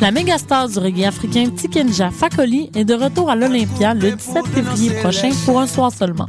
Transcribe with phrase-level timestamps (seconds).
[0.00, 4.46] La méga star du reggae africain Tikenja Fakoli est de retour à l'Olympia le 17
[4.46, 6.28] février prochain pour un soir seulement.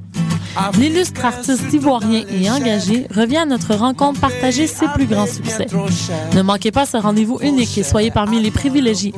[0.77, 5.67] L'illustre artiste ivoirien et engagé revient à notre rencontre partager ses plus grands succès.
[6.35, 9.13] Ne manquez pas ce rendez-vous unique et soyez parmi les privilégiés.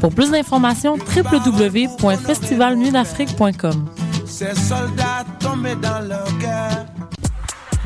[0.00, 3.88] Pour plus d'informations, www.festivalnuitdafrique.com.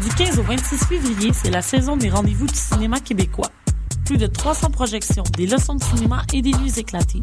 [0.02, 3.48] Du 15 au 26 février, c'est la saison des rendez-vous du cinéma québécois.
[4.04, 7.22] Plus de 300 projections, des leçons de cinéma et des nuits éclatées.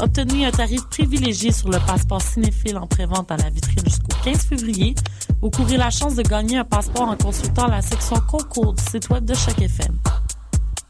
[0.00, 4.38] Obtenez un tarif privilégié sur le passeport cinéphile en prévente à la vitrine jusqu'au 15
[4.46, 4.96] février
[5.40, 9.08] ou courez la chance de gagner un passeport en consultant la section concours du site
[9.10, 9.96] web de chaque FM.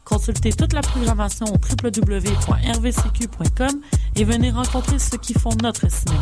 [0.03, 1.57] Consultez toute la programmation au
[1.87, 2.21] www.rvcq.com
[4.15, 6.21] et venez rencontrer ceux qui font notre cinéma.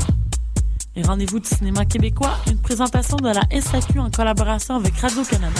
[0.95, 5.59] Les rendez-vous du cinéma québécois, une présentation de la SAQ en collaboration avec Radio-Canada.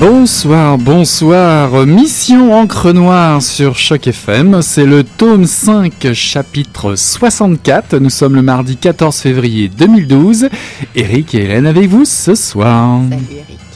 [0.00, 1.84] Bonsoir, bonsoir.
[1.84, 4.62] Mission Encre Noire sur Choc FM.
[4.62, 7.98] C'est le tome 5, chapitre 64.
[7.98, 10.50] Nous sommes le mardi 14 février 2012.
[10.94, 13.00] Eric et Hélène avec vous ce soir.
[13.10, 13.67] Salut Eric.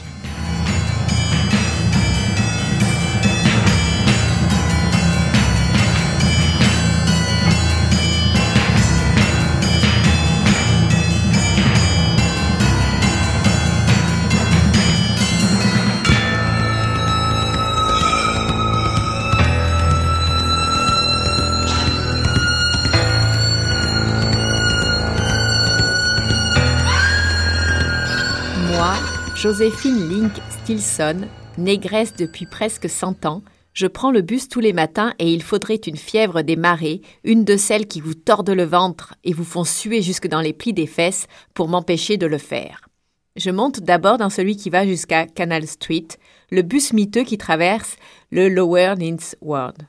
[29.63, 33.43] Joséphine Link Stilson, négresse depuis presque 100 ans,
[33.75, 37.45] je prends le bus tous les matins et il faudrait une fièvre des marées, une
[37.45, 40.73] de celles qui vous tordent le ventre et vous font suer jusque dans les plis
[40.73, 42.89] des fesses pour m'empêcher de le faire.
[43.37, 46.09] Je monte d'abord dans celui qui va jusqu'à Canal Street,
[46.51, 47.95] le bus miteux qui traverse
[48.33, 49.87] le Lower Ninth Ward.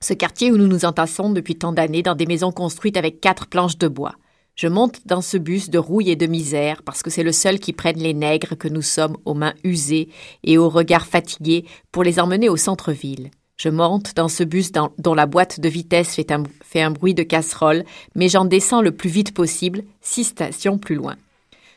[0.00, 3.46] Ce quartier où nous nous entassons depuis tant d'années dans des maisons construites avec quatre
[3.46, 4.16] planches de bois.
[4.58, 7.60] Je monte dans ce bus de rouille et de misère parce que c'est le seul
[7.60, 10.08] qui prenne les nègres que nous sommes aux mains usées
[10.42, 13.30] et aux regards fatigués pour les emmener au centre-ville.
[13.56, 17.14] Je monte dans ce bus dont la boîte de vitesse fait un, fait un bruit
[17.14, 17.84] de casserole,
[18.16, 21.14] mais j'en descends le plus vite possible, six stations plus loin.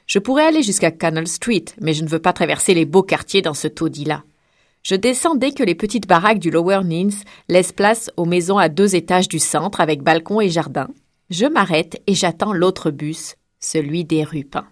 [0.08, 3.44] Je pourrais aller jusqu'à Canal Street, mais je ne veux pas traverser les beaux quartiers
[3.44, 4.24] dans ce taudis-là.
[4.82, 8.70] Je descends dès que les petites baraques du Lower Nins laissent place aux maisons à
[8.70, 10.88] deux étages du centre avec balcon et jardin.
[11.32, 14.68] Je m'arrête et j'attends l'autre bus, celui des Rupins.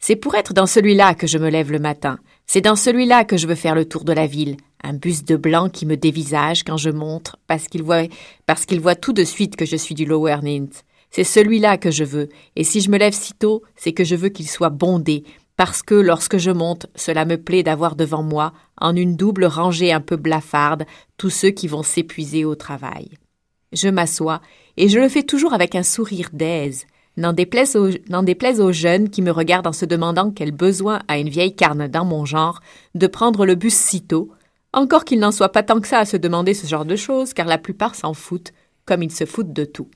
[0.00, 2.18] C'est pour être dans celui-là que je me lève le matin.
[2.46, 4.56] C'est dans celui-là que je veux faire le tour de la ville.
[4.82, 9.22] Un bus de blanc qui me dévisage quand je montre parce qu'il voit, tout de
[9.22, 10.80] suite que je suis du Lower Nins.
[11.10, 12.30] C'est celui-là que je veux.
[12.56, 15.24] Et si je me lève si tôt, c'est que je veux qu'il soit bondé.
[15.58, 19.92] Parce que lorsque je monte, cela me plaît d'avoir devant moi, en une double rangée
[19.92, 20.86] un peu blafarde,
[21.18, 23.10] tous ceux qui vont s'épuiser au travail.
[23.72, 24.40] Je m'assois,
[24.76, 26.86] et je le fais toujours avec un sourire d'aise.
[27.16, 31.56] N'en déplaise, aux, jeunes qui me regardent en se demandant quel besoin a une vieille
[31.56, 32.60] carne dans mon genre
[32.94, 34.30] de prendre le bus si tôt,
[34.74, 37.32] encore qu'il n'en soit pas tant que ça à se demander ce genre de choses,
[37.32, 38.52] car la plupart s'en foutent,
[38.84, 39.88] comme ils se foutent de tout.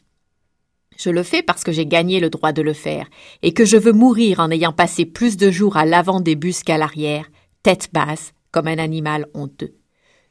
[0.96, 3.06] Je le fais parce que j'ai gagné le droit de le faire,
[3.42, 6.62] et que je veux mourir en ayant passé plus de jours à l'avant des bus
[6.62, 7.26] qu'à l'arrière,
[7.62, 9.74] tête basse, comme un animal honteux.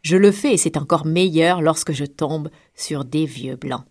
[0.01, 3.83] Je le fais et c'est encore meilleur lorsque je tombe sur des vieux blancs.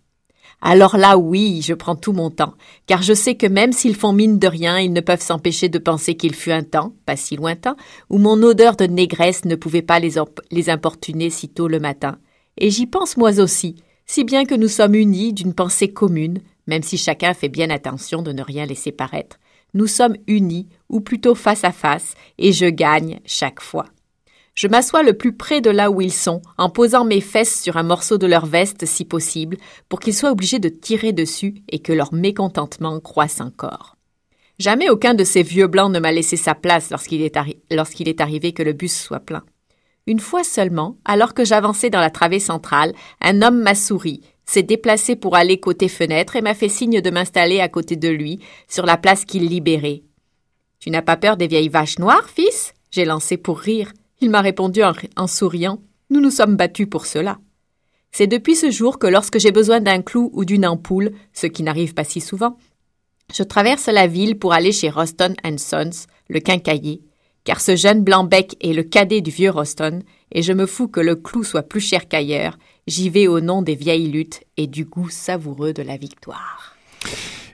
[0.61, 2.53] Alors là, oui, je prends tout mon temps,
[2.85, 5.79] car je sais que même s'ils font mine de rien, ils ne peuvent s'empêcher de
[5.79, 7.77] penser qu'il fut un temps, pas si lointain,
[8.09, 10.15] où mon odeur de négresse ne pouvait pas les,
[10.51, 12.17] les importuner si tôt le matin.
[12.57, 13.75] Et j'y pense moi aussi,
[14.05, 18.21] si bien que nous sommes unis d'une pensée commune, même si chacun fait bien attention
[18.21, 19.39] de ne rien laisser paraître.
[19.73, 23.85] Nous sommes unis, ou plutôt face à face, et je gagne chaque fois.
[24.59, 27.77] Je m'assois le plus près de là où ils sont, en posant mes fesses sur
[27.77, 29.55] un morceau de leur veste si possible,
[29.87, 33.95] pour qu'ils soient obligés de tirer dessus et que leur mécontentement croisse encore.
[34.57, 38.51] Jamais aucun de ces vieux blancs ne m'a laissé sa place lorsqu'il est, est arrivé
[38.51, 39.45] que le bus soit plein.
[40.07, 44.61] Une fois seulement, alors que j'avançais dans la travée centrale, un homme m'a souri, s'est
[44.61, 48.39] déplacé pour aller côté fenêtre et m'a fait signe de m'installer à côté de lui,
[48.67, 50.03] sur la place qu'il libérait.
[50.81, 52.73] Tu n'as pas peur des vieilles vaches noires, fils?
[52.91, 53.93] J'ai lancé pour rire.
[54.21, 55.79] Il m'a répondu en, souriant.
[56.09, 57.39] Nous nous sommes battus pour cela.
[58.11, 61.63] C'est depuis ce jour que lorsque j'ai besoin d'un clou ou d'une ampoule, ce qui
[61.63, 62.57] n'arrive pas si souvent,
[63.33, 67.01] je traverse la ville pour aller chez Roston Sons, le quincaillier,
[67.43, 70.01] car ce jeune blanc-bec est le cadet du vieux Roston,
[70.31, 72.57] et je me fous que le clou soit plus cher qu'ailleurs,
[72.87, 76.75] j'y vais au nom des vieilles luttes et du goût savoureux de la victoire.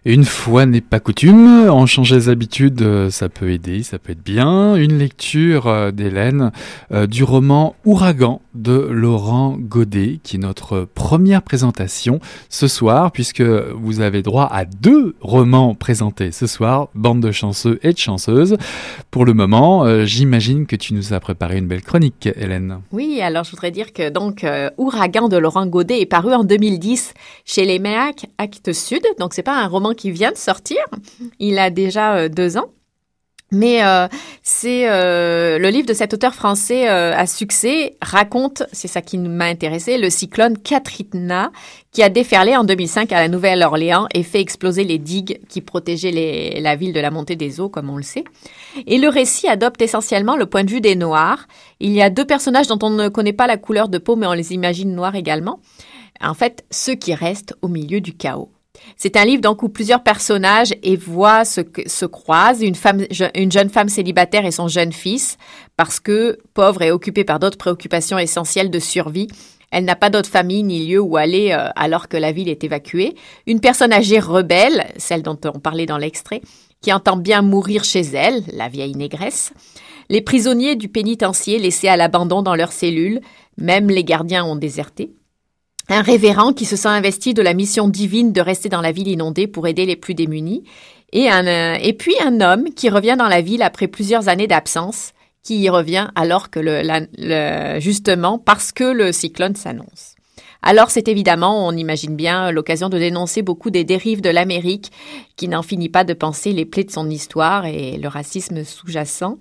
[0.07, 4.12] Une fois n'est pas coutume, en changer les habitudes, euh, ça peut aider, ça peut
[4.12, 4.75] être bien.
[4.75, 6.52] Une lecture euh, d'Hélène
[6.92, 12.19] euh, du roman Ouragan de Laurent Godet, qui est notre première présentation
[12.50, 17.80] ce soir, puisque vous avez droit à deux romans présentés ce soir, bande de chanceux
[17.81, 18.57] et de chanceuses.
[19.10, 22.80] Pour le moment, j'imagine que tu nous as préparé une belle chronique, Hélène.
[22.92, 24.46] Oui, alors je voudrais dire que donc
[24.78, 27.13] Ouragan de Laurent Godet est paru en 2010
[27.44, 30.77] chez les Méac Actes Sud, donc c'est pas un roman qui vient de sortir.
[31.39, 32.69] Il a déjà euh, deux ans.
[33.51, 34.07] Mais euh,
[34.42, 39.45] c'est euh, le livre de cet auteur français à succès raconte, c'est ça qui m'a
[39.45, 41.51] intéressé, le cyclone Katrina
[41.92, 46.59] qui a déferlé en 2005 à la Nouvelle-Orléans et fait exploser les digues qui protégeaient
[46.59, 48.25] la ville de la montée des eaux, comme on le sait.
[48.88, 51.47] Et le récit adopte essentiellement le point de vue des Noirs.
[51.80, 54.27] Il y a deux personnages dont on ne connaît pas la couleur de peau, mais
[54.27, 55.62] on les imagine noirs également.
[56.21, 58.51] En fait, ceux qui restent au milieu du chaos.
[58.98, 63.89] C'est un livre donc où plusieurs personnages et voix se, se croisent, une jeune femme
[63.89, 65.38] célibataire et son jeune fils,
[65.77, 69.27] parce que, pauvre et occupée par d'autres préoccupations essentielles de survie,
[69.72, 72.63] elle n'a pas d'autre famille ni lieu où aller euh, alors que la ville est
[72.63, 73.16] évacuée.
[73.45, 76.42] Une personne âgée rebelle, celle dont on parlait dans l'extrait,
[76.81, 79.51] qui entend bien mourir chez elle, la vieille négresse.
[80.10, 83.21] Les prisonniers du pénitencier laissés à l'abandon dans leurs cellules,
[83.57, 85.12] même les gardiens ont déserté
[85.89, 89.07] un révérend qui se sent investi de la mission divine de rester dans la ville
[89.07, 90.63] inondée pour aider les plus démunis,
[91.13, 95.59] et, euh, puis un homme qui revient dans la ville après plusieurs années d'absence, qui
[95.59, 100.15] y revient alors que le, justement parce que le cyclone s'annonce.
[100.61, 104.91] Alors c'est évidemment, on imagine bien, l'occasion de dénoncer beaucoup des dérives de l'Amérique,
[105.35, 109.37] qui n'en finit pas de penser les plaies de son histoire et le racisme sous-jacent.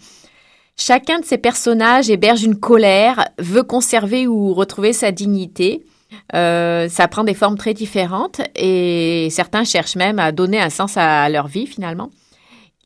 [0.76, 5.87] Chacun de ces personnages héberge une colère, veut conserver ou retrouver sa dignité,
[6.35, 10.97] euh, ça prend des formes très différentes et certains cherchent même à donner un sens
[10.97, 12.11] à leur vie finalement.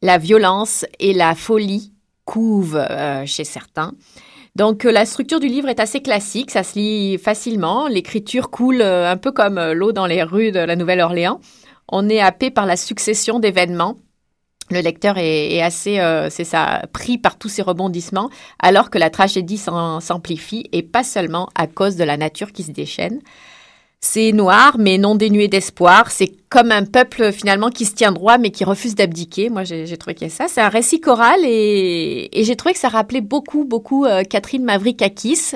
[0.03, 1.93] La violence et la folie
[2.25, 3.93] couvent euh, chez certains.
[4.57, 9.11] Donc la structure du livre est assez classique, ça se lit facilement, l'écriture coule euh,
[9.11, 11.41] un peu comme l'eau dans les rues de la Nouvelle-Orléans.
[11.91, 13.97] On est happé par la succession d'événements
[14.71, 19.11] le lecteur est, assez, euh, c'est ça, pris par tous ces rebondissements, alors que la
[19.11, 23.21] tragédie s'amplifie et pas seulement à cause de la nature qui se déchaîne.
[24.01, 26.13] C'est noir, mais non dénué d'espoir.
[26.13, 29.51] C'est comme un peuple finalement qui se tient droit, mais qui refuse d'abdiquer.
[29.51, 30.47] Moi, j'ai trouvé qu'il y a ça.
[30.47, 35.55] C'est un récit choral et, j'ai trouvé que ça rappelait beaucoup, beaucoup euh, Catherine Mavrikakis,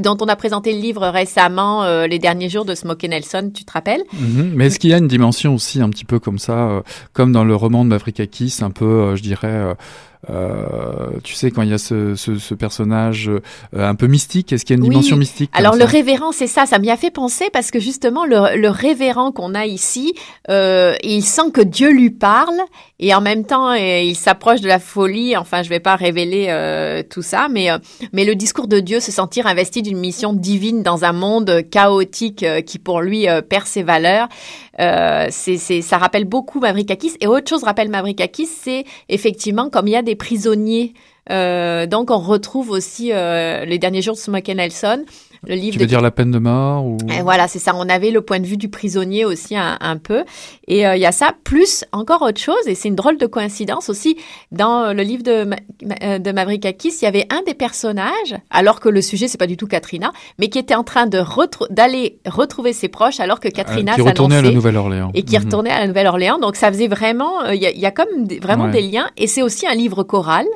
[0.00, 3.64] dont on a présenté le livre récemment, euh, les derniers jours de Smokey Nelson, tu
[3.64, 4.52] te rappelles mhm.
[4.54, 6.80] Mais est-ce qu'il y a une dimension aussi un petit peu comme ça, euh,
[7.12, 9.74] comme dans le roman de Mavrikakis, un peu, euh, je dirais,
[10.26, 13.40] tu sais, quand il y a ce, ce, ce personnage euh,
[13.74, 16.66] un peu mystique, est-ce qu'il y a une dimension mystique Alors le révérend, c'est ça,
[16.66, 20.14] ça m'y a fait penser parce que justement, le, le révérend qu'on a ici,
[20.48, 22.58] euh, il sent que Dieu lui parle
[22.98, 25.36] et en même temps, il s'approche de la folie.
[25.36, 27.68] Enfin, je vais pas révéler euh, tout ça, mais,
[28.12, 32.44] mais le discours de Dieu, se sentir investi d'une mission divine dans un monde chaotique
[32.66, 34.28] qui pour lui perd ses valeurs,
[34.78, 37.12] c'est, ça rappelle beaucoup Mavrikakis.
[37.20, 40.94] Et autre chose rappelle Mavrikakis, c'est effectivement comme il y a des prisonniers.
[41.30, 45.04] Euh, donc on retrouve aussi euh, les derniers jours de Smokey Nelson.
[45.46, 46.98] Le livre tu veux dire la peine de mort ou...
[47.08, 47.72] Et voilà, c'est ça.
[47.74, 50.24] On avait le point de vue du prisonnier aussi un, peu.
[50.68, 53.26] Et euh, il y a ça, plus encore autre chose, et c'est une drôle de
[53.26, 54.16] coïncidence aussi,
[54.52, 55.48] dans le livre de,
[56.18, 59.56] de Mavrikakis, il y avait un des personnages, alors que le sujet, c'est pas du
[59.56, 61.20] tout Katrina, mais qui était en train de
[61.70, 65.10] d'aller retrouver ses proches alors que Katrina Qui retournait à la Nouvelle-Orléans.
[65.14, 65.44] Et qui mhm.
[65.44, 66.38] retournait à la Nouvelle-Orléans.
[66.38, 69.08] Donc ça faisait vraiment, il y, a, y a comme vraiment des liens.
[69.16, 70.46] Et c'est aussi un livre choral.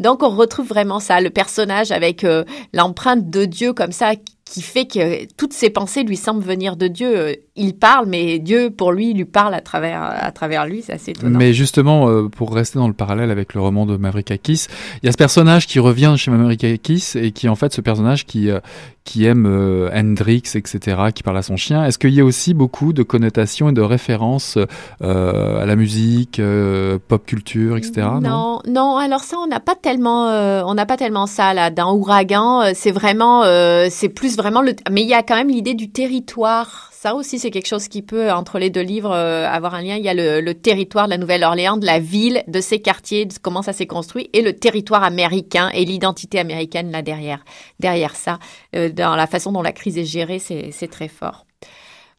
[0.00, 4.12] Donc on retrouve vraiment ça, le personnage avec euh, l'empreinte de Dieu comme ça
[4.48, 7.36] qui fait que toutes ses pensées lui semblent venir de Dieu.
[7.54, 10.82] Il parle, mais Dieu, pour lui, lui parle à travers, à travers lui.
[10.82, 11.38] C'est assez étonnant.
[11.38, 14.66] Mais justement, euh, pour rester dans le parallèle avec le roman de Maverick Akis,
[15.02, 17.72] il y a ce personnage qui revient chez Maverick Akis et qui est en fait
[17.72, 18.60] ce personnage qui, euh,
[19.08, 21.86] qui aime euh, Hendrix, etc., qui parle à son chien.
[21.86, 24.58] Est-ce qu'il y a aussi beaucoup de connotations et de références
[25.02, 28.06] euh, à la musique, euh, pop culture, etc.
[28.20, 28.98] Non, non.
[28.98, 31.70] Alors ça, on n'a pas tellement, euh, on n'a pas tellement ça là.
[31.70, 34.62] Dans Ouragan, euh, c'est vraiment, euh, c'est plus vraiment.
[34.90, 36.88] Mais il y a quand même l'idée du territoire.
[36.92, 39.96] Ça aussi, c'est quelque chose qui peut, entre les deux livres, euh, avoir un lien.
[39.96, 43.34] Il y a le, territoire de la Nouvelle-Orléans, de la ville, de ses quartiers, de
[43.40, 47.44] comment ça s'est construit, et le territoire américain et l'identité américaine là derrière.
[47.78, 48.38] Derrière ça,
[48.74, 51.47] euh, dans la façon dont la crise est gérée, c'est très fort.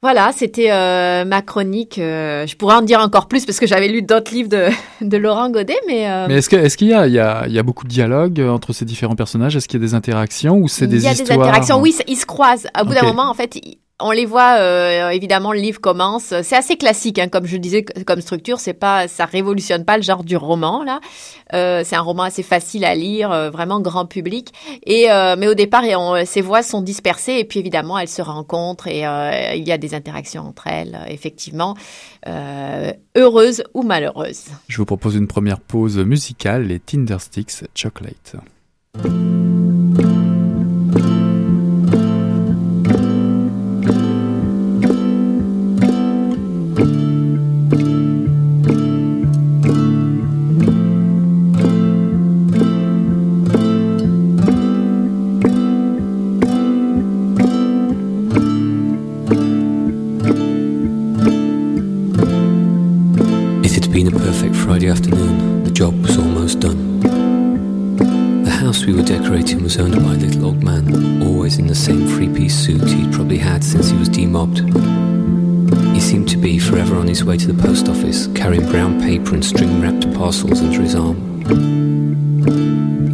[0.02, 1.98] Voilà, c'était euh, ma chronique.
[2.00, 4.68] euh, je pourrais en dire encore plus parce que j'avais lu d'autres livres de,
[5.02, 7.60] de Laurent Godet, mais, euh, Mais est-ce qu'il y, a, il y, a, il y
[7.60, 9.58] a beaucoup de dialogue euh, entre ces différents personnages?
[9.58, 11.38] Est-ce qu'il y a des interactions ou c'est il des y a histoires?
[11.38, 11.82] des interactions.
[11.82, 12.68] Oui, ils se croisent.
[12.74, 14.58] À bout d'un moment, en fait, ils- on les voit.
[14.60, 16.34] euh, évidemment, le livre commence.
[16.42, 18.60] C'est assez classique, hein, comme je disais, comme structure.
[18.60, 21.00] C'est pas, ça révolutionne pas le genre du roman là.
[21.54, 24.54] Euh, c'est un roman assez facile à lire, euh, vraiment grand public.
[24.86, 25.84] Et mais au départ,
[26.26, 29.00] ces voix sont dispersées et puis évidemment, elles se rencontrent et
[29.56, 31.76] il y a des interactions entre elles, effectivement,
[33.16, 34.46] heureuses ou malheureuses.
[34.68, 38.36] Je vous propose une première pause musicale, les Tindersticks Chocolate.
[65.80, 67.00] Job was almost done.
[68.44, 71.74] The house we were decorating was owned by a little old man, always in the
[71.74, 74.60] same three piece suit he'd probably had since he was demobbed.
[75.96, 79.36] He seemed to be forever on his way to the post office, carrying brown paper
[79.36, 81.46] and string wrapped parcels under his arm.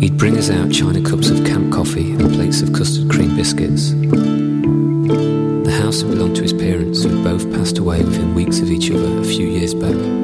[0.01, 3.91] He'd bring us out china cups of camp coffee and plates of custard cream biscuits.
[3.91, 8.71] The house had belonged to his parents, who had both passed away within weeks of
[8.71, 10.14] each other a few years back.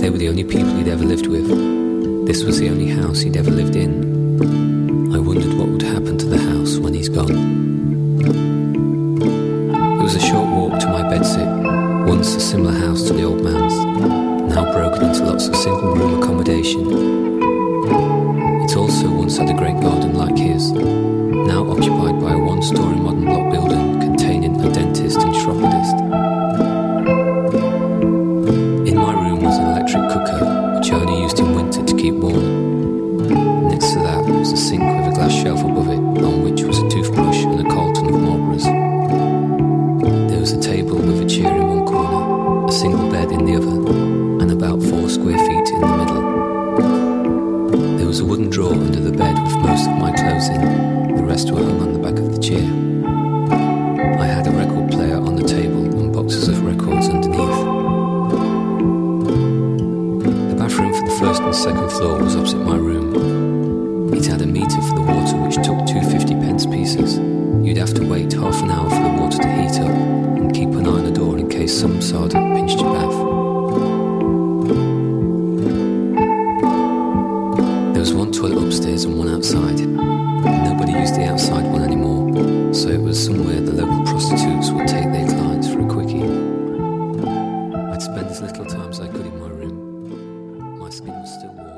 [0.00, 2.26] They were the only people he'd ever lived with.
[2.26, 4.07] This was the only house he'd ever lived in.
[35.30, 36.37] Sink with a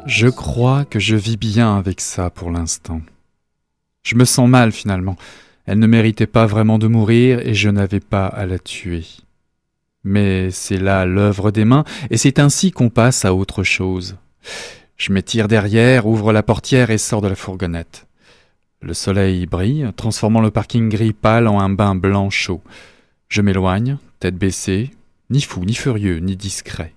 [0.06, 3.00] Je crois que je vis bien avec ça pour l'instant.
[4.02, 5.16] Je me sens mal finalement.
[5.64, 9.04] Elle ne méritait pas vraiment de mourir et je n'avais pas à la tuer.
[10.04, 14.16] Mais c'est là l'œuvre des mains et c'est ainsi qu'on passe à autre chose.
[14.96, 18.06] Je m'étire derrière, ouvre la portière et sors de la fourgonnette.
[18.82, 22.62] Le soleil brille, transformant le parking gris pâle en un bain blanc chaud.
[23.28, 24.90] Je m'éloigne, tête baissée,
[25.30, 26.92] ni fou, ni furieux, ni discret.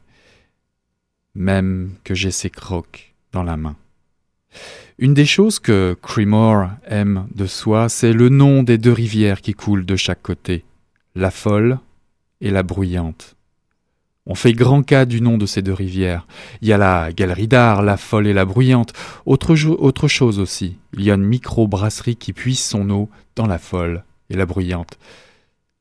[1.36, 3.76] Même que j'ai ses crocs dans la main.
[5.00, 9.54] Une des choses que Cremore aime de soi, c'est le nom des deux rivières qui
[9.54, 10.64] coulent de chaque côté,
[11.16, 11.80] la folle
[12.42, 13.36] et la bruyante.
[14.26, 16.28] On fait grand cas du nom de ces deux rivières.
[16.62, 18.94] Il y a la galerie d'art, la folle et la bruyante.
[19.26, 23.58] Autre, autre chose aussi, il y a une micro-brasserie qui puise son eau dans la
[23.58, 24.98] folle et la bruyante.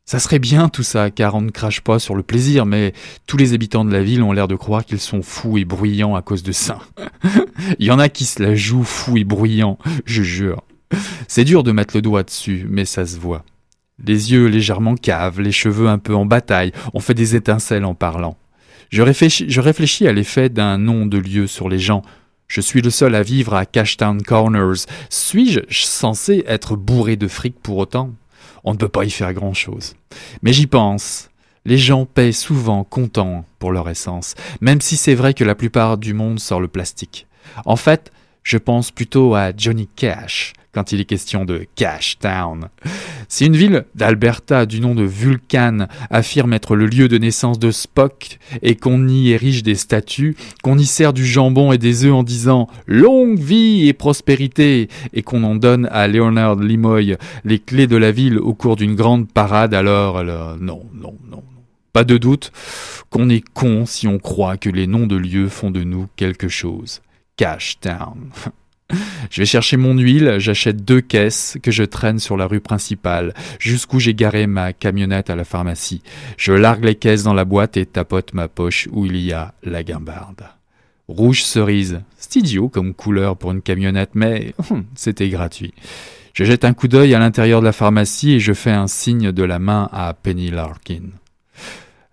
[0.04, 2.92] Ça serait bien tout ça, car on ne crache pas sur le plaisir, mais
[3.26, 6.16] tous les habitants de la ville ont l'air de croire qu'ils sont fous et bruyants
[6.16, 6.80] à cause de ça.
[7.78, 10.64] Il y en a qui se la jouent fous et bruyants, je jure.
[11.28, 13.44] C'est dur de mettre le doigt dessus, mais ça se voit.
[14.04, 17.94] Les yeux légèrement caves, les cheveux un peu en bataille, on fait des étincelles en
[17.94, 18.36] parlant.
[18.90, 22.02] Je réfléchis, je réfléchis à l'effet d'un nom de lieu sur les gens.
[22.48, 24.84] Je suis le seul à vivre à Cashtown Corners.
[25.08, 28.10] Suis-je censé être bourré de fric pour autant?
[28.64, 29.94] On ne peut pas y faire grand-chose.
[30.42, 31.28] Mais j'y pense.
[31.64, 35.96] Les gens paient souvent contents pour leur essence, même si c'est vrai que la plupart
[35.96, 37.28] du monde sort le plastique.
[37.66, 38.10] En fait,
[38.42, 42.68] je pense plutôt à Johnny Cash quand il est question de Cash Town.
[43.28, 47.70] Si une ville d'Alberta du nom de Vulcan affirme être le lieu de naissance de
[47.70, 52.14] Spock et qu'on y érige des statues, qu'on y sert du jambon et des œufs
[52.14, 57.86] en disant longue vie et prospérité et qu'on en donne à Leonard Limoy les clés
[57.86, 61.42] de la ville au cours d'une grande parade, alors, alors non, non, non.
[61.92, 62.52] Pas de doute
[63.10, 66.48] qu'on est con si on croit que les noms de lieux font de nous quelque
[66.48, 67.02] chose.
[67.36, 68.30] Cash Town.
[69.30, 73.34] Je vais chercher mon huile, j'achète deux caisses que je traîne sur la rue principale,
[73.58, 76.02] jusqu'où j'ai garé ma camionnette à la pharmacie.
[76.36, 79.54] Je largue les caisses dans la boîte et tapote ma poche où il y a
[79.62, 80.44] la guimbarde.
[81.08, 85.74] Rouge cerise, c'est comme couleur pour une camionnette, mais hum, c'était gratuit.
[86.32, 89.32] Je jette un coup d'œil à l'intérieur de la pharmacie et je fais un signe
[89.32, 91.10] de la main à Penny Larkin.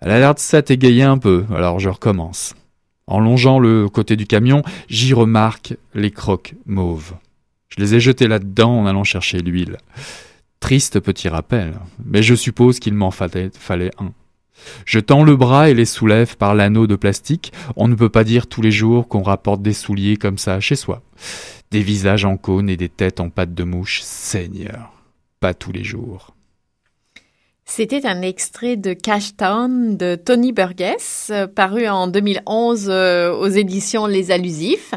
[0.02, 2.56] Elle a l'air de un peu, alors je recommence.
[3.10, 7.16] En longeant le côté du camion, j'y remarque les crocs mauves.
[7.70, 9.78] Je les ai jetés là-dedans en allant chercher l'huile.
[10.60, 11.74] Triste petit rappel,
[12.06, 13.50] mais je suppose qu'il m'en fallait,
[13.98, 14.14] un.
[14.86, 17.52] Je tends le bras et les soulève par l'anneau de plastique.
[17.76, 20.76] On ne peut pas dire tous les jours qu'on rapporte des souliers comme ça chez
[20.76, 21.02] soi.
[21.72, 24.94] Des visages en cône et des têtes en pâte de mouche, Seigneur.
[25.40, 26.36] Pas tous les jours.
[27.72, 33.48] C'était un extrait de Cash Town de Tony Burgess, euh, paru en 2011 euh, aux
[33.48, 34.96] éditions Les Allusifs.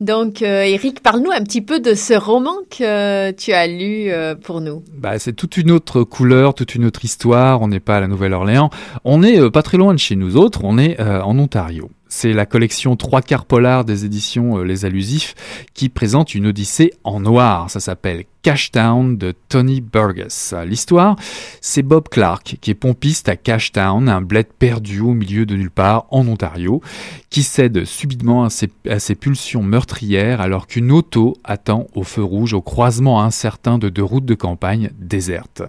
[0.00, 4.34] Donc, euh, Eric, parle-nous un petit peu de ce roman que tu as lu euh,
[4.34, 4.82] pour nous.
[4.96, 7.60] Bah, c'est toute une autre couleur, toute une autre histoire.
[7.60, 8.70] On n'est pas à la Nouvelle-Orléans.
[9.04, 10.60] On est euh, pas très loin de chez nous autres.
[10.64, 11.90] On est en Ontario.
[12.08, 15.34] C'est la collection Trois quarts polar des éditions Les Allusifs
[15.74, 17.70] qui présente une odyssée en noir.
[17.70, 20.54] Ça s'appelle Cashtown de Tony Burgess.
[20.66, 21.16] L'histoire,
[21.60, 25.70] c'est Bob Clark qui est pompiste à Cashtown, un bled perdu au milieu de nulle
[25.70, 26.80] part en Ontario,
[27.28, 32.22] qui cède subitement à ses, à ses pulsions meurtrières alors qu'une auto attend au feu
[32.22, 35.62] rouge au croisement incertain de deux routes de campagne désertes.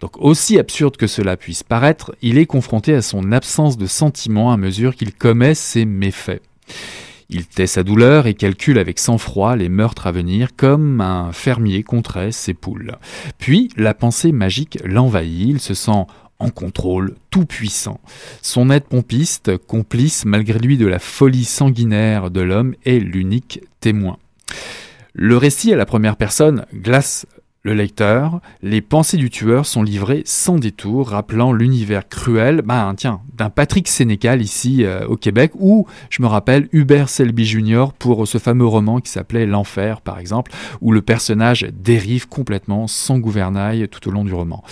[0.00, 4.52] Donc aussi absurde que cela puisse paraître, il est confronté à son absence de sentiment
[4.52, 6.42] à mesure qu'il commet ses méfaits.
[7.28, 11.82] Il tait sa douleur et calcule avec sang-froid les meurtres à venir comme un fermier
[11.82, 12.96] compterait ses poules.
[13.38, 16.06] Puis la pensée magique l'envahit, il se sent
[16.38, 18.00] en contrôle, tout puissant.
[18.42, 24.18] Son aide pompiste, complice malgré lui de la folie sanguinaire de l'homme, est l'unique témoin.
[25.14, 27.26] Le récit à la première personne glace
[27.66, 33.22] le lecteur, les pensées du tueur sont livrées sans détour, rappelant l'univers cruel, ben tiens,
[33.34, 37.86] d'un Patrick Sénécal ici euh, au Québec, ou je me rappelle Hubert Selby Jr.
[37.98, 43.18] pour ce fameux roman qui s'appelait L'Enfer, par exemple, où le personnage dérive complètement sans
[43.18, 44.62] gouvernail tout au long du roman.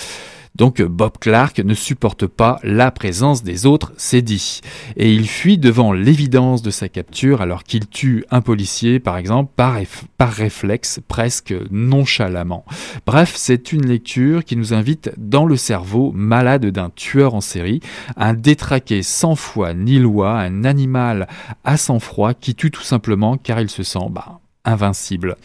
[0.56, 4.60] Donc Bob Clark ne supporte pas la présence des autres, c'est dit.
[4.96, 9.52] Et il fuit devant l'évidence de sa capture alors qu'il tue un policier, par exemple,
[9.56, 9.78] par,
[10.16, 12.64] par réflexe, presque nonchalamment.
[13.04, 17.80] Bref, c'est une lecture qui nous invite dans le cerveau malade d'un tueur en série,
[18.16, 21.26] un détraqué sans foi ni loi, un animal
[21.64, 25.36] à sang-froid qui tue tout simplement car il se sent bah, invincible.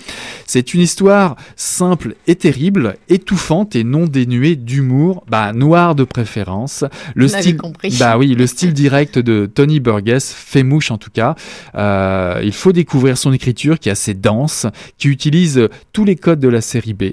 [0.45, 6.85] C'est une histoire simple et terrible, étouffante et non dénuée d'humour, bah noir de préférence.
[7.15, 7.95] Le On style, compris.
[7.99, 11.35] bah oui, le style direct de Tony Burgess fait mouche en tout cas.
[11.75, 14.65] Euh, il faut découvrir son écriture qui est assez dense,
[14.97, 17.03] qui utilise tous les codes de la série B,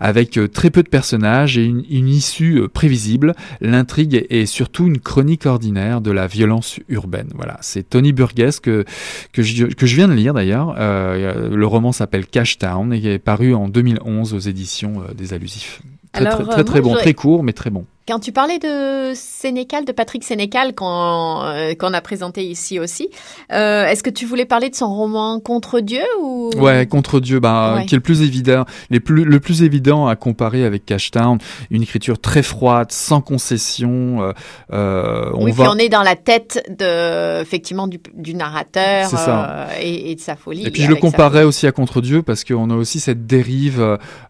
[0.00, 3.34] avec euh, très peu de personnages et une, une issue euh, prévisible.
[3.60, 7.28] L'intrigue est surtout une chronique ordinaire de la violence urbaine.
[7.34, 8.84] Voilà, c'est Tony Burgess que
[9.32, 10.74] que je, que je viens de lire d'ailleurs.
[10.78, 15.32] Euh, le roman s'appelle Cash Town et est paru en 2011 aux éditions euh, des
[15.32, 15.82] Allusifs.
[16.12, 17.84] Très Alors, très euh, très, très bon, très court mais très bon.
[18.08, 23.08] Quand tu parlais de Sénécal, de Patrick Sénécal, qu'on euh, qu'on a présenté ici aussi,
[23.52, 26.50] euh, est-ce que tu voulais parler de son roman Contre Dieu ou?
[26.56, 27.86] Ouais, contre Dieu, bah, Ouais.
[27.86, 31.38] qui est le plus évident, les plus, le plus évident à comparer avec Cash Town,
[31.70, 34.22] une écriture très froide, sans concession.
[34.22, 34.32] euh,
[34.72, 35.64] euh, on oui, va.
[35.64, 40.20] puis on est dans la tête de effectivement du, du narrateur euh, et, et de
[40.20, 40.64] sa folie.
[40.64, 43.80] Et puis je le comparais aussi à Contre Dieu parce qu'on a aussi cette dérive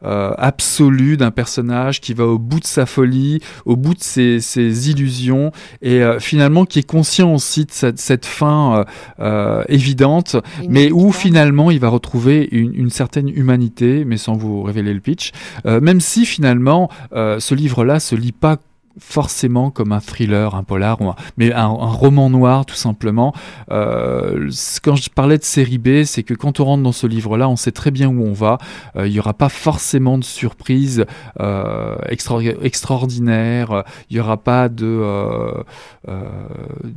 [0.02, 4.40] euh, absolue d'un personnage qui va au bout de sa folie, au bout de ses,
[4.40, 5.52] ses illusions
[5.82, 8.84] et euh, finalement qui est conscient aussi de cette, cette fin euh,
[9.20, 10.36] euh, évidente,
[10.68, 15.00] mais où finalement il va retrouver une, une, certaine humanité, mais sans vous révéler le
[15.00, 15.32] pitch.
[15.64, 18.56] Même si finalement ce livre-là se lit pas
[18.98, 20.98] forcément comme un thriller, un polar,
[21.36, 23.34] mais un, un roman noir tout simplement.
[23.70, 24.50] Euh,
[24.82, 27.56] quand je parlais de série B, c'est que quand on rentre dans ce livre-là, on
[27.56, 28.58] sait très bien où on va.
[28.96, 31.04] Euh, il n'y aura pas forcément de surprise
[31.40, 33.84] euh, extra extraordinaire.
[34.10, 35.62] Il n'y aura pas de, euh,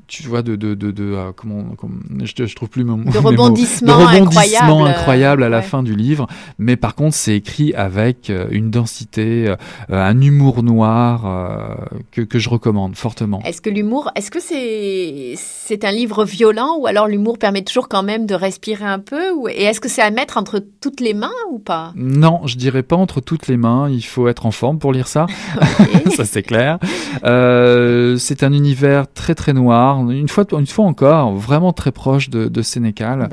[0.07, 3.99] tu vois, de, de, de, de comment, comment, je, je trouve plus mon de rebondissement,
[3.99, 5.63] de rebondissement incroyable, incroyable à la ouais.
[5.63, 6.27] fin du livre.
[6.57, 9.53] Mais par contre, c'est écrit avec une densité,
[9.89, 13.41] un humour noir que, que, je recommande fortement.
[13.43, 17.87] Est-ce que l'humour, est-ce que c'est c'est un livre violent ou alors l'humour permet toujours
[17.87, 20.99] quand même de respirer un peu ou, et est-ce que c'est à mettre entre toutes
[20.99, 21.93] les mains ou pas?
[21.95, 23.89] Non, je dirais pas entre toutes les mains.
[23.89, 25.27] Il faut être en forme pour lire ça.
[26.15, 26.79] Ça c'est clair.
[27.23, 29.99] Euh, c'est un univers très très noir.
[30.09, 33.29] Une fois une fois encore, vraiment très proche de, de Sénécal.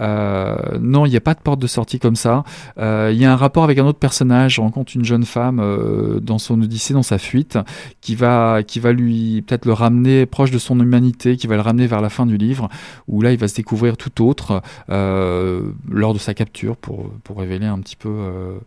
[0.00, 2.44] Euh, non, il n'y a pas de porte de sortie comme ça.
[2.78, 4.54] Euh, il y a un rapport avec un autre personnage.
[4.54, 5.62] Je rencontre une jeune femme
[6.20, 7.58] dans son odyssée, dans sa fuite,
[8.00, 11.60] qui va, qui va lui peut-être le ramener proche de son humanité, qui va le
[11.60, 12.68] ramener vers la fin du livre,
[13.08, 17.38] où là il va se découvrir tout autre euh, lors de sa capture pour, pour
[17.38, 18.58] révéler un petit peu euh,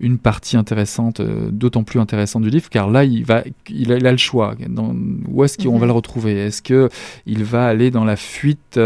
[0.00, 3.96] une partie intéressante, euh, d'autant plus intéressante du livre, car là il va, il a,
[3.96, 4.54] il a le choix.
[4.68, 4.94] Dans,
[5.28, 6.46] où est-ce qu'on va le retrouver?
[6.46, 6.88] Est-ce que
[7.26, 8.78] il va aller dans la fuite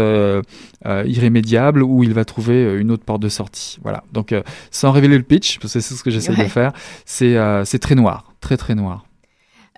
[0.85, 3.77] irrémédiable où il va trouver une autre porte de sortie?
[3.83, 4.03] Voilà.
[4.13, 4.33] Donc,
[4.71, 6.43] sans révéler le pitch, parce que c'est ce que j'essaie ouais.
[6.43, 6.73] de faire,
[7.05, 9.05] c'est euh, très noir, très très noir.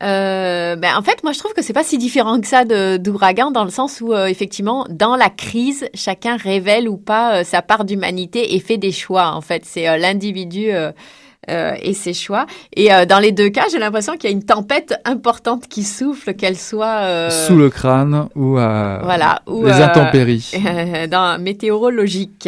[0.02, 2.66] Euh, ben en fait, moi je trouve que c'est pas si différent que ça
[2.98, 7.44] d'ouragan dans le sens où euh, effectivement dans la crise, chacun révèle ou pas euh,
[7.44, 9.34] sa part d'humanité et fait des choix.
[9.34, 10.72] En fait, c'est l'individu.
[11.50, 12.46] Euh, et ses choix.
[12.76, 15.84] Et euh, dans les deux cas, j'ai l'impression qu'il y a une tempête importante qui
[15.84, 17.30] souffle, qu'elle soit euh...
[17.32, 20.52] sous le crâne ou à voilà, ou, les intempéries.
[21.10, 22.48] dans météorologique.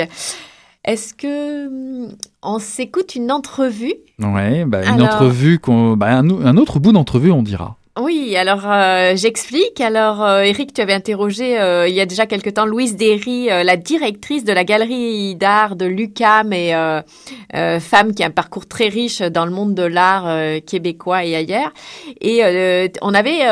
[0.85, 3.93] Est-ce que hum, on s'écoute une entrevue?
[4.19, 5.07] Ouais, bah, une Alors...
[5.07, 5.59] entrevue,
[5.95, 7.77] bah, un, un autre bout d'entrevue, on dira.
[7.99, 9.79] Oui, alors euh, j'explique.
[9.79, 13.51] Alors euh, Eric, tu avais interrogé euh, il y a déjà quelque temps Louise Derry,
[13.51, 17.03] euh, la directrice de la galerie d'art de l'UCAM et euh,
[17.79, 20.25] femme qui a un parcours très riche dans le monde de l'art
[20.65, 21.71] québécois et ailleurs.
[22.19, 22.41] Et
[23.03, 23.45] on avait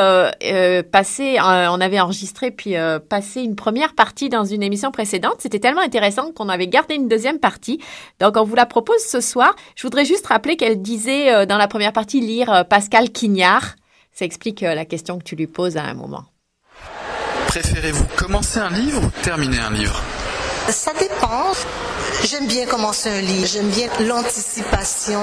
[0.92, 2.74] passé, on avait enregistré puis
[3.10, 5.36] passé une première partie dans une émission précédente.
[5.38, 7.80] C'était tellement intéressant qu'on avait gardé une deuxième partie.
[8.20, 9.56] Donc on vous la propose ce soir.
[9.76, 13.76] Je voudrais juste rappeler qu'elle disait dans la première partie lire Pascal Quignard.
[14.14, 16.26] Ça explique euh, la question que tu lui poses à un moment.
[17.48, 20.02] Préférez-vous commencer un livre ou terminer un livre?
[20.70, 21.52] Ça dépend.
[22.24, 23.48] J'aime bien commencer un livre.
[23.48, 25.20] J'aime bien l'anticipation,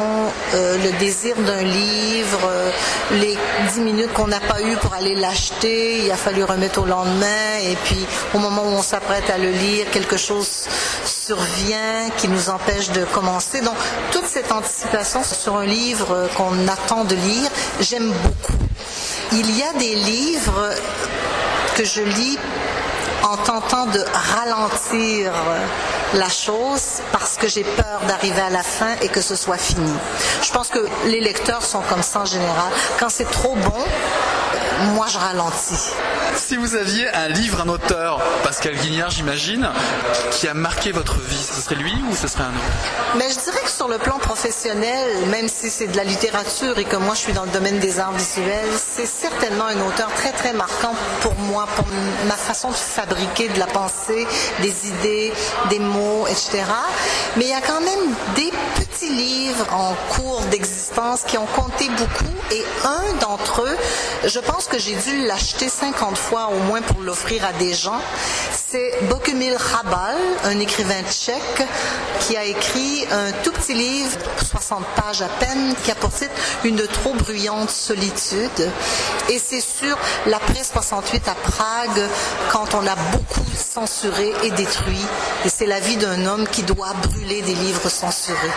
[0.54, 2.70] euh, le désir d'un livre, euh,
[3.12, 3.36] les
[3.72, 6.04] dix minutes qu'on n'a pas eu pour aller l'acheter.
[6.04, 7.58] Il a fallu remettre au lendemain.
[7.62, 10.66] Et puis, au moment où on s'apprête à le lire, quelque chose
[11.04, 13.60] survient qui nous empêche de commencer.
[13.60, 13.76] Donc,
[14.12, 18.57] toute cette anticipation sur un livre qu'on attend de lire, j'aime beaucoup.
[19.32, 20.70] Il y a des livres
[21.76, 22.38] que je lis
[23.22, 24.02] en tentant de
[24.34, 25.32] ralentir
[26.14, 29.92] la chose parce que j'ai peur d'arriver à la fin et que ce soit fini.
[30.42, 32.72] Je pense que les lecteurs sont comme ça en général.
[32.98, 33.84] Quand c'est trop bon,
[34.94, 35.92] moi je ralentis.
[36.38, 39.68] Si vous aviez un livre, un auteur, Pascal Guignard j'imagine,
[40.30, 43.18] qui a marqué votre vie, ce serait lui ou ce serait un autre?
[43.18, 46.84] Mais je dirais que sur le plan professionnel, même si c'est de la littérature et
[46.84, 50.30] que moi je suis dans le domaine des arts visuels, c'est certainement un auteur très
[50.30, 51.86] très marquant pour moi, pour
[52.26, 54.26] ma façon de fabriquer de la pensée,
[54.62, 55.32] des idées,
[55.68, 56.62] des mots, etc.
[57.36, 61.88] Mais il y a quand même des petits livres en cours d'existence qui ont compté
[61.90, 63.76] beaucoup et un d'entre eux,
[64.24, 68.00] je pense que j'ai dû l'acheter 50 fois au moins pour l'offrir à des gens.
[68.70, 71.66] C'est Bokumil Rabal, un écrivain tchèque
[72.20, 74.10] qui a écrit un tout petit livre,
[74.50, 76.32] 60 pages à peine, qui a pour titre
[76.64, 78.70] Une trop bruyante solitude.
[79.30, 82.08] Et c'est sur l'après 68 à Prague,
[82.52, 85.06] quand on a beaucoup censuré et détruit.
[85.46, 88.52] Et c'est la vie d'un homme qui doit brûler des livres censurés.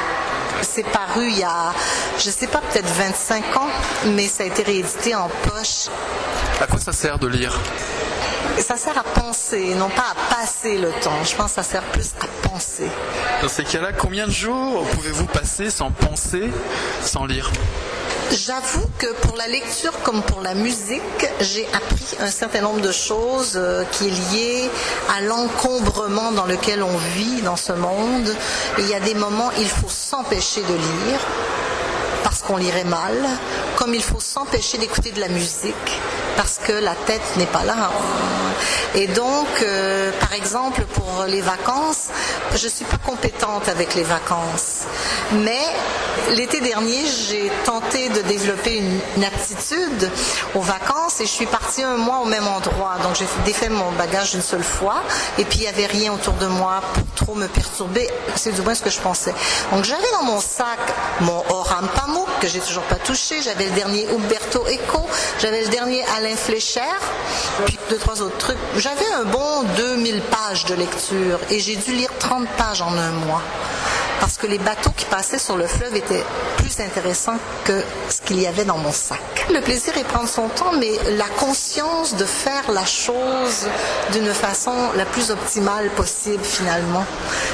[0.61, 1.73] C'est paru il y a,
[2.17, 3.67] je sais pas, peut-être 25 ans,
[4.07, 5.87] mais ça a été réédité en poche.
[6.61, 7.59] À quoi ça sert de lire?
[8.59, 11.23] Ça sert à penser, non pas à passer le temps.
[11.23, 12.87] Je pense que ça sert plus à penser.
[13.41, 16.51] Dans ces cas-là, combien de jours pouvez-vous passer sans penser,
[17.01, 17.51] sans lire?
[18.33, 21.01] J'avoue que pour la lecture comme pour la musique,
[21.41, 24.69] j'ai appris un certain nombre de choses euh, qui est lié
[25.17, 28.33] à l'encombrement dans lequel on vit dans ce monde.
[28.77, 31.19] Il y a des moments, il faut s'empêcher de lire
[32.23, 33.17] parce qu'on lirait mal,
[33.75, 35.99] comme il faut s'empêcher d'écouter de la musique
[36.37, 37.91] parce que la tête n'est pas là.
[38.95, 42.09] Et donc, euh, par exemple, pour les vacances,
[42.55, 44.81] je suis pas compétente avec les vacances.
[45.33, 45.61] Mais
[46.31, 50.09] l'été dernier, j'ai tenté de développer une, une aptitude
[50.55, 52.97] aux vacances et je suis partie un mois au même endroit.
[53.03, 55.01] Donc, j'ai défait mon bagage une seule fois
[55.37, 58.07] et puis il n'y avait rien autour de moi pour trop me perturber.
[58.35, 59.33] C'est du moins ce que je pensais.
[59.71, 60.79] Donc, j'avais dans mon sac
[61.21, 63.41] mon Oram Pamuk que j'ai toujours pas touché.
[63.41, 65.05] J'avais le dernier Umberto Eco.
[65.39, 66.81] J'avais le dernier Alain Flécher.
[67.65, 68.50] Puis deux, trois autres trucs.
[68.77, 73.11] J'avais un bon 2000 pages de lecture et j'ai dû lire 30 pages en un
[73.11, 73.41] mois
[74.21, 76.23] parce que les bateaux qui passaient sur le fleuve étaient
[76.57, 79.19] plus intéressants que ce qu'il y avait dans mon sac.
[79.51, 83.67] Le plaisir est prendre son temps, mais la conscience de faire la chose
[84.13, 87.03] d'une façon la plus optimale possible finalement.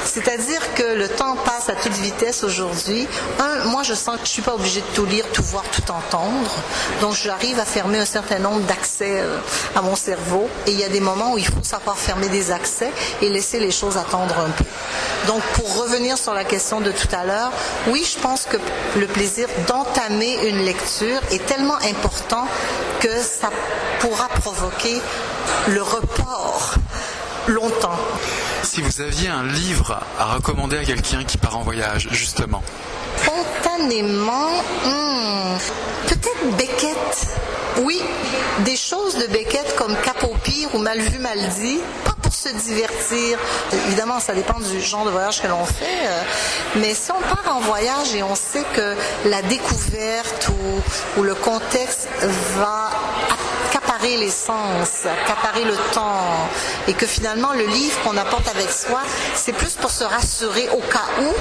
[0.04, 3.08] C'est-à-dire que le temps passe à toute vitesse aujourd'hui.
[3.40, 5.90] Un, moi je sens que je suis pas obligée de tout lire, tout voir, tout
[5.90, 6.54] entendre.
[7.00, 9.38] Donc j'arrive à fermer un certain nombre d'accès euh,
[9.74, 10.48] à mon cerveau.
[10.66, 12.90] Et il y a des moments où il faut savoir fermer des accès
[13.22, 14.64] et laisser les choses attendre un peu.
[15.28, 17.52] Donc pour revenir sur la question de tout à l'heure,
[17.88, 18.56] oui, je pense que
[18.98, 22.48] le plaisir d'entamer une lecture est tellement important
[22.98, 23.50] que ça
[24.00, 25.02] pourra provoquer
[25.68, 26.76] le report
[27.46, 27.98] longtemps.
[28.62, 32.62] Si vous aviez un livre à recommander à quelqu'un qui part en voyage, justement.
[33.22, 34.48] Spontanément,
[34.86, 35.58] hmm,
[36.06, 37.26] peut-être Beckett.
[37.82, 38.00] Oui,
[38.64, 42.34] des choses de Beckett comme Cap au pire ou Mal vu, mal dit, pas pour
[42.34, 43.38] se divertir.
[43.72, 46.22] Évidemment, ça dépend du genre de voyage que l'on fait, euh,
[46.76, 50.50] mais si on part en voyage et on sait que la découverte
[51.16, 52.06] ou, le contexte
[52.56, 52.90] va
[53.70, 56.48] accaparer les sens, accaparer le temps,
[56.86, 59.00] et que finalement le livre qu'on apporte avec soi,
[59.34, 61.32] c'est plus pour se rassurer au cas où,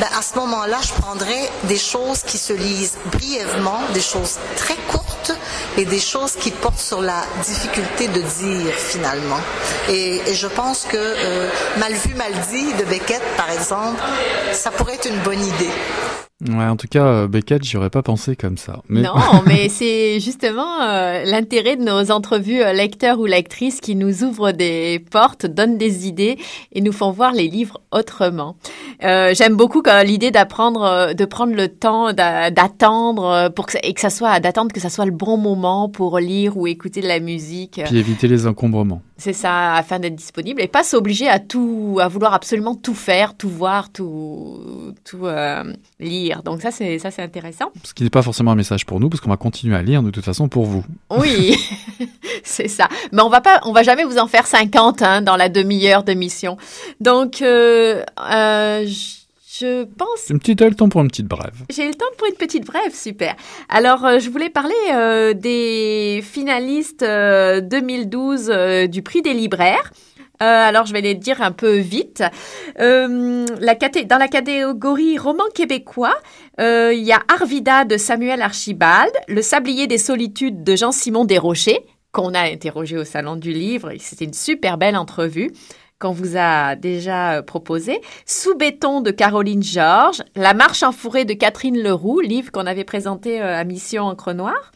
[0.00, 4.76] ben à ce moment-là, je prendrais des choses qui se lisent brièvement, des choses très
[4.88, 5.07] courtes
[5.76, 9.40] et des choses qui portent sur la difficulté de dire finalement.
[9.88, 14.00] Et, je pense que euh, Mal vu, mal dit de Beckett, par exemple,
[14.52, 15.70] ça pourrait être une bonne idée.
[16.46, 18.80] Ouais, en tout cas, euh, Beckett, j'y aurais pas pensé comme ça.
[18.88, 19.02] Mais...
[19.02, 19.14] Non,
[19.46, 24.52] mais c'est justement euh, l'intérêt de nos entrevues euh, lecteurs ou lectrices qui nous ouvrent
[24.52, 26.38] des portes, donnent des idées
[26.72, 28.54] et nous font voir les livres autrement.
[29.02, 34.00] Euh, J'aime beaucoup l'idée d'apprendre, de prendre le temps d'a- d'attendre pour que et que
[34.00, 37.18] ça soit d'attendre que ça soit le bon moment pour lire ou écouter de la
[37.18, 37.80] musique.
[37.84, 39.02] Puis éviter les encombrements.
[39.16, 43.36] C'est ça, afin d'être disponible et pas s'obliger à tout, à vouloir absolument tout faire,
[43.36, 45.64] tout voir, tout, tout euh,
[45.98, 46.27] lire.
[46.44, 47.72] Donc ça, c'est ça, c'est intéressant.
[47.84, 50.02] Ce qui n'est pas forcément un message pour nous, parce qu'on va continuer à lire
[50.02, 50.84] de toute façon pour vous.
[51.10, 51.56] Oui,
[52.44, 52.88] c'est ça.
[53.12, 56.04] Mais on va pas, on va jamais vous en faire 50 hein, dans la demi-heure
[56.04, 56.56] de mission.
[57.00, 59.18] Donc, euh, euh, je-
[59.84, 61.64] pense Une petite, le temps pour une petite brève.
[61.68, 63.34] j'ai le temps pour une petite brève, super.
[63.68, 69.90] Alors, euh, je voulais parler euh, des finalistes euh, 2012 euh, du prix des libraires.
[70.42, 72.22] Euh, alors, je vais les dire un peu vite.
[72.80, 76.16] Euh, dans la catégorie roman québécois,
[76.60, 81.84] euh, il y a Arvida de Samuel Archibald, Le Sablier des Solitudes de Jean-Simon Desrochers,
[82.12, 83.92] qu'on a interrogé au Salon du Livre.
[83.98, 85.52] C'était une super belle entrevue
[85.98, 88.00] qu'on vous a déjà proposé.
[88.24, 92.84] Sous béton de Caroline Georges, La marche en forêt de Catherine Leroux, livre qu'on avait
[92.84, 94.70] présenté à Mission Encre Noire.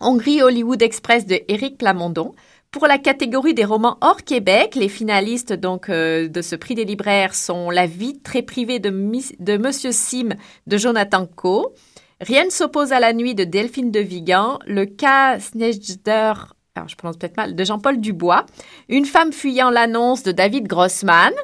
[0.00, 2.34] Hongrie Hollywood Express de Éric Plamondon.
[2.72, 6.86] Pour la catégorie des romans hors Québec, les finalistes donc euh, de ce prix des
[6.86, 10.30] libraires sont La vie très privée de, de Monsieur Sim
[10.66, 11.74] de Jonathan Coe,
[12.22, 16.32] Rien ne s'oppose à la nuit de Delphine de Vigan, Le cas Snejder,
[16.74, 18.46] alors je prononce peut-être mal, de Jean-Paul Dubois,
[18.88, 21.34] Une femme fuyant l'annonce de David Grossman,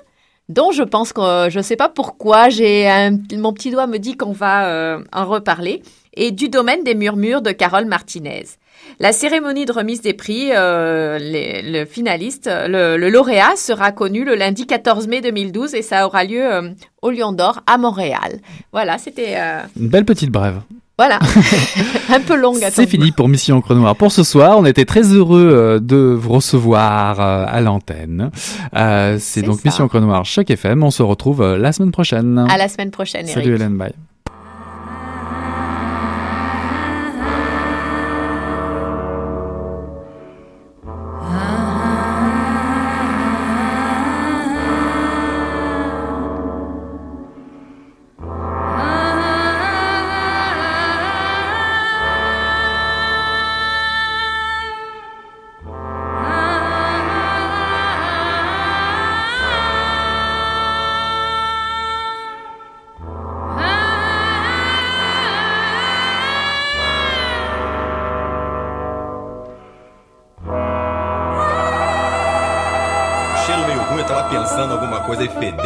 [0.49, 2.89] dont je pense que euh, je ne sais pas pourquoi, j'ai
[3.37, 5.83] mon petit doigt me dit qu'on va euh, en reparler,
[6.15, 8.47] et Du domaine des murmures de Carole Martinez.
[9.01, 14.25] La cérémonie de remise des prix, euh, les- le finaliste, le, le lauréat sera connu
[14.25, 16.71] le lundi 14 mai 2012 et ça aura lieu euh,
[17.03, 18.41] au Lion d'Or à Montréal.
[18.73, 20.61] Voilà, c'était euh, Une belle petite brève.
[20.99, 21.19] voilà
[22.13, 22.59] un peu longue.
[22.73, 24.59] C'est fini pour Mission Encre Noire pour ce soir.
[24.59, 28.31] On était très heureux de vous recevoir à l'antenne.
[29.19, 29.63] C'est donc ça.
[29.65, 30.83] Mission Encre Noire chaque FM.
[30.83, 32.45] On se retrouve la semaine prochaine.
[32.51, 33.35] À la semaine prochaine, Eric.
[33.45, 33.93] Salut Hélène, bye.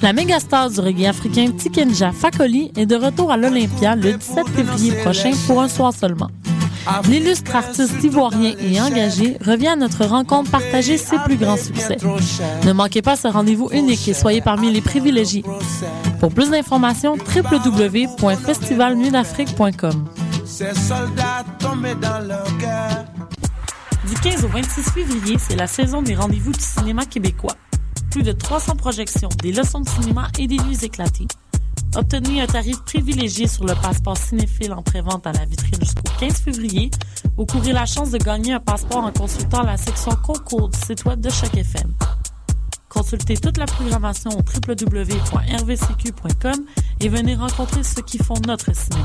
[0.00, 4.48] La méga star du reggae africain Tikenja Fakoli est de retour à l'Olympia le 17
[4.48, 6.28] février prochain pour un soir seulement.
[7.08, 11.98] L'illustre artiste ivoirien et engagé revient à notre rencontre partager ses plus grands succès.
[12.64, 15.44] Ne manquez pas ce rendez-vous unique et soyez parmi les privilégiés.
[16.20, 20.08] Pour plus d'informations, www.festivalnuitdafrique.com.
[20.46, 23.04] Ces soldats tombés dans leur cœur.
[24.08, 27.56] Du 15 au 26 février, c'est la saison des rendez-vous du cinéma québécois.
[28.10, 31.28] Plus de 300 projections, des leçons de cinéma et des nuits éclatées.
[31.96, 36.32] Obtenez un tarif privilégié sur le passeport cinéphile en prévente à la vitrine jusqu'au 15
[36.34, 36.90] février
[37.36, 41.06] ou courez la chance de gagner un passeport en consultant la section concours du site
[41.06, 41.94] de chaque FM.
[42.88, 45.44] Consultez toute la programmation au www.rvcq.com
[47.00, 49.04] et venez rencontrer ceux qui font notre cinéma.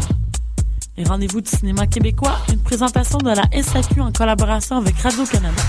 [1.06, 5.62] Rendez-vous du cinéma québécois, une présentation de la SAQ en collaboration avec Radio-Canada.